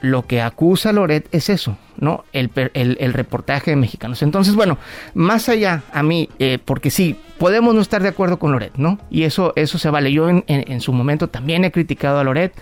lo 0.00 0.26
que 0.26 0.40
acusa 0.40 0.92
Loret 0.92 1.26
es 1.32 1.48
eso, 1.48 1.76
¿no? 1.96 2.24
El, 2.32 2.48
per- 2.50 2.70
el, 2.74 2.96
el 3.00 3.12
reportaje 3.12 3.72
de 3.72 3.76
mexicanos. 3.76 4.22
Entonces, 4.22 4.54
bueno, 4.54 4.78
más 5.14 5.48
allá 5.48 5.82
a 5.92 6.02
mí, 6.02 6.28
eh, 6.38 6.58
porque 6.64 6.90
sí, 6.90 7.16
podemos 7.38 7.74
no 7.74 7.80
estar 7.80 8.02
de 8.02 8.08
acuerdo 8.08 8.38
con 8.38 8.52
Loret, 8.52 8.76
¿no? 8.76 8.98
Y 9.10 9.24
eso, 9.24 9.52
eso 9.56 9.76
se 9.78 9.90
vale. 9.90 10.12
Yo 10.12 10.28
en, 10.28 10.44
en- 10.46 10.70
en 10.70 10.80
su 10.80 10.92
momento 10.92 11.28
también 11.28 11.64
he 11.64 11.72
criticado 11.72 12.18
a 12.20 12.24
Loret, 12.24 12.52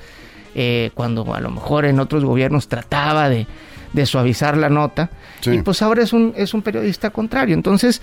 eh, 0.55 0.91
cuando 0.95 1.35
a 1.35 1.41
lo 1.41 1.51
mejor 1.51 1.85
en 1.85 2.01
otros 2.01 2.25
gobiernos 2.25 2.69
trataba 2.69 3.29
de, 3.29 3.47
de 3.93 4.07
suavizar 4.07 4.57
la 4.57 4.71
nota. 4.71 5.11
Sí. 5.41 5.51
Y 5.51 5.63
pues 5.63 5.83
ahora 5.83 6.03
es 6.03 6.15
un, 6.15 6.33
es 6.37 6.55
un 6.55 6.63
periodista 6.63 7.11
contrario. 7.11 7.55
Entonces, 7.55 8.01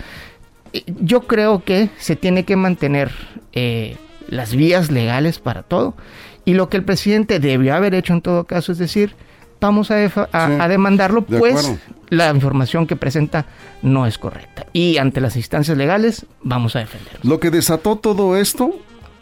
eh, 0.73 0.83
yo 0.99 1.21
creo 1.21 1.63
que 1.63 1.89
se 1.97 2.15
tiene 2.15 2.43
que 2.45 2.55
mantener 2.55 3.11
eh, 3.53 3.97
las 4.27 4.55
vías 4.55 4.91
legales 4.91 5.39
para 5.39 5.63
todo. 5.63 5.95
Y 6.45 6.53
lo 6.55 6.69
que 6.69 6.77
el 6.77 6.83
presidente 6.83 7.39
debió 7.39 7.73
haber 7.75 7.93
hecho 7.93 8.13
en 8.13 8.21
todo 8.21 8.43
caso 8.45 8.71
es 8.71 8.77
decir, 8.77 9.15
vamos 9.61 9.91
a, 9.91 9.95
defa- 9.97 10.27
a- 10.31 10.47
Sí, 10.47 10.53
a 10.59 10.67
demandarlo, 10.67 11.21
de 11.27 11.39
pues 11.39 11.55
acuerdo. 11.55 11.79
la 12.09 12.29
información 12.31 12.85
que 12.85 12.95
presenta 12.97 13.45
no 13.81 14.05
es 14.05 14.17
correcta. 14.17 14.65
Y 14.73 14.97
ante 14.97 15.21
las 15.21 15.35
instancias 15.37 15.77
legales, 15.77 16.25
vamos 16.41 16.75
a 16.75 16.79
defenderlo. 16.79 17.19
Lo 17.23 17.39
que 17.39 17.49
desató 17.49 17.95
todo 17.95 18.35
esto, 18.37 18.75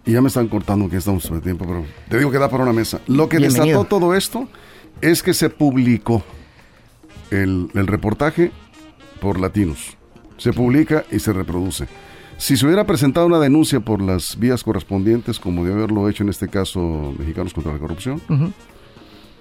y 0.03 0.13
ya 0.13 0.21
me 0.21 0.29
están 0.29 0.47
cortando 0.47 0.89
que 0.89 0.97
estamos 0.97 1.23
sobre 1.23 1.41
tiempo, 1.41 1.65
pero 1.67 1.85
te 2.09 2.17
digo 2.17 2.31
que 2.31 2.39
da 2.39 2.49
para 2.49 2.63
una 2.63 2.73
mesa. 2.73 2.99
Lo 3.07 3.29
que 3.29 3.37
Bienvenido. 3.37 3.65
desató 3.81 3.85
todo 3.99 4.15
esto 4.15 4.47
es 4.99 5.21
que 5.21 5.35
se 5.35 5.49
publicó 5.51 6.23
el, 7.29 7.69
el 7.75 7.85
reportaje 7.87 8.51
por 9.19 9.39
latinos. 9.39 9.95
Se 10.37 10.53
publica 10.53 11.03
y 11.11 11.19
se 11.19 11.33
reproduce. 11.33 11.87
Si 12.41 12.57
se 12.57 12.65
hubiera 12.65 12.85
presentado 12.87 13.27
una 13.27 13.37
denuncia 13.37 13.81
por 13.81 14.01
las 14.01 14.39
vías 14.39 14.63
correspondientes, 14.63 15.39
como 15.39 15.63
de 15.63 15.73
haberlo 15.73 16.09
hecho 16.09 16.23
en 16.23 16.29
este 16.29 16.47
caso 16.47 17.13
Mexicanos 17.19 17.53
contra 17.53 17.71
la 17.71 17.77
Corrupción, 17.77 18.19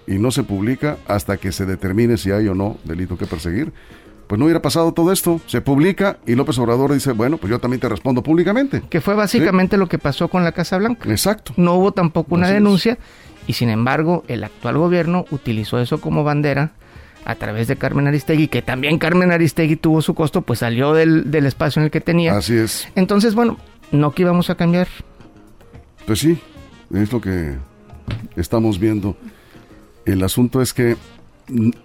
y 0.07 0.19
no 0.19 0.31
se 0.31 0.43
publica 0.43 0.99
hasta 1.09 1.39
que 1.39 1.51
se 1.51 1.65
determine 1.65 2.19
si 2.19 2.31
hay 2.31 2.47
o 2.49 2.55
no 2.55 2.77
delito 2.85 3.17
que 3.17 3.25
perseguir, 3.25 3.73
pues 4.27 4.39
no 4.39 4.45
hubiera 4.45 4.61
pasado 4.61 4.93
todo 4.93 5.13
esto. 5.13 5.41
Se 5.47 5.63
publica 5.63 6.19
y 6.27 6.35
López 6.35 6.59
Obrador 6.59 6.93
dice, 6.93 7.13
bueno, 7.13 7.39
pues 7.39 7.51
yo 7.51 7.59
también 7.59 7.81
te 7.81 7.89
respondo 7.89 8.23
públicamente. 8.23 8.83
Que 8.91 9.01
fue 9.01 9.15
básicamente 9.15 9.79
lo 9.79 9.89
que 9.89 9.97
pasó 9.97 10.29
con 10.29 10.45
la 10.45 10.53
Casa 10.53 10.77
Blanca. 10.77 11.09
Exacto. 11.11 11.55
No 11.57 11.77
hubo 11.77 11.93
tampoco 11.93 12.35
una 12.35 12.49
Así 12.49 12.53
es. 12.57 12.61
denuncia 12.63 12.99
y 13.47 13.55
sin 13.55 13.71
embargo 13.71 14.25
el 14.29 14.45
actual 14.45 14.77
gobierno 14.77 15.25
utilizó 15.31 15.79
eso 15.81 16.03
como 16.03 16.23
bandera 16.23 16.73
a 17.25 17.35
través 17.35 17.69
de 17.69 17.77
Carmen 17.77 18.07
Aristegui, 18.07 18.49
que 18.49 18.63
también 18.63 18.99
Carmen 18.99 19.31
Aristegui 19.33 19.77
tuvo 19.77 20.03
su 20.03 20.15
costo, 20.15 20.43
pues 20.43 20.61
salió 20.61 20.93
del, 20.95 21.31
del 21.31 21.47
espacio 21.47 21.81
en 21.81 21.85
el 21.85 21.91
que 21.91 22.01
tenía. 22.01 22.37
Así 22.37 22.57
es. 22.57 22.89
Entonces, 22.95 23.35
bueno, 23.35 23.59
no 23.93 24.13
que 24.13 24.23
íbamos 24.23 24.51
a 24.51 24.55
cambiar. 24.55 24.89
Pues 26.07 26.19
sí, 26.21 26.39
es 26.95 27.13
lo 27.13 27.21
que 27.21 27.55
estamos 28.37 28.79
viendo. 28.79 29.17
El 30.07 30.23
asunto 30.25 30.63
es 30.63 30.73
que 30.73 30.97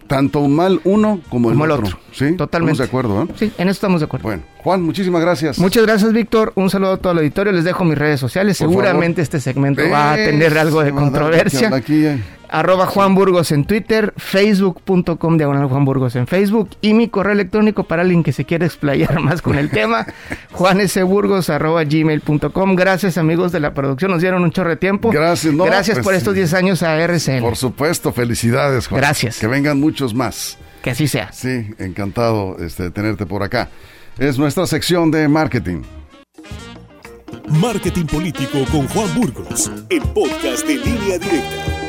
tanto 0.08 0.48
mal 0.48 0.80
uno 0.84 1.20
como 1.30 1.50
el, 1.50 1.56
Como 1.56 1.66
el 1.66 1.72
otro. 1.72 1.88
otro. 1.88 2.00
Sí, 2.12 2.34
Totalmente. 2.36 2.74
Estamos 2.74 2.78
de 2.78 2.84
acuerdo, 2.84 3.24
¿eh? 3.24 3.28
Sí, 3.36 3.46
en 3.58 3.68
eso 3.68 3.72
estamos 3.72 4.02
de 4.02 4.06
acuerdo. 4.06 4.24
Bueno, 4.24 4.44
Juan, 4.64 4.82
muchísimas 4.84 5.22
gracias. 5.22 5.58
Muchas 5.60 5.84
gracias, 5.86 6.14
Víctor. 6.14 6.54
Un 6.56 6.70
saludo 6.70 6.94
a 6.94 6.98
todo 6.98 7.14
el 7.14 7.20
auditorio. 7.20 7.52
Les 7.52 7.64
dejo 7.64 7.84
mis 7.84 7.98
redes 7.98 8.20
sociales. 8.20 8.58
Por 8.60 8.70
Seguramente 8.70 9.16
favor. 9.16 9.24
este 9.24 9.40
segmento 9.40 9.82
va 9.92 10.14
a 10.14 10.16
tener 10.16 10.58
algo 10.58 10.84
de 10.84 10.92
controversia. 10.92 11.74
Aquí, 11.74 12.06
eh, 12.06 12.20
Arroba 12.50 12.86
Juan 12.86 13.16
Burgos 13.16 13.52
en 13.52 13.66
Twitter, 13.66 14.14
facebook.com 14.18 15.38
diagonal 15.38 15.68
Juan 15.68 15.86
Burgos 15.86 16.16
en 16.16 16.28
Facebook 16.28 16.70
y 16.82 16.94
mi 16.94 17.10
correo 17.10 17.34
electrónico 17.34 17.84
para 17.84 18.02
alguien 18.02 18.24
que 18.24 18.32
se 18.32 18.46
quiera 18.46 18.66
explayar 18.66 19.20
más 19.22 19.42
con 19.42 19.58
el 19.58 19.70
tema, 19.70 20.06
juanesburgos 20.52 21.50
arroba 21.50 21.84
gmail.com. 21.84 22.76
Gracias 22.76 23.18
amigos 23.18 23.52
de 23.52 23.60
la 23.60 23.74
producción, 23.74 24.12
nos 24.12 24.22
dieron 24.22 24.44
un 24.44 24.52
chorro 24.52 24.70
de 24.70 24.78
tiempo. 24.78 25.12
Gracias, 25.12 25.54
no, 25.54 25.66
Gracias 25.66 25.98
pues, 25.98 26.06
por 26.06 26.14
estos 26.14 26.34
sí. 26.34 26.40
10 26.40 26.54
años 26.54 26.84
a 26.84 26.98
RCN. 26.98 27.42
por 27.42 27.56
supuesto, 27.56 28.12
felicidades, 28.12 28.88
Juan. 28.88 29.02
Gracias. 29.02 29.40
Que 29.40 29.48
vengan 29.48 29.80
muchos 29.80 30.14
más. 30.14 30.58
Que 30.82 30.92
así 30.92 31.08
sea. 31.08 31.32
Sí, 31.32 31.72
encantado 31.80 32.58
este, 32.60 32.84
de 32.84 32.92
tenerte 32.92 33.26
por 33.26 33.44
acá. 33.44 33.70
Es 34.18 34.38
nuestra 34.38 34.66
sección 34.68 35.12
de 35.12 35.28
marketing. 35.28 35.82
Marketing 37.48 38.06
Político 38.06 38.66
con 38.72 38.88
Juan 38.88 39.14
Burgos, 39.16 39.72
el 39.90 40.02
podcast 40.02 40.66
de 40.66 40.76
línea 40.78 41.18
directa. 41.20 41.85